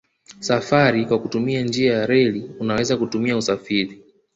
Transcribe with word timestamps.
Safari 0.39 1.05
kwa 1.05 1.19
kutumia 1.19 1.61
njia 1.61 1.93
ya 1.93 2.05
reli 2.05 2.51
unaweza 2.59 2.97
kutumia 2.97 3.37
usafiri 3.37 4.01